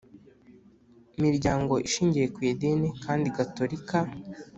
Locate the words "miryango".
1.23-1.73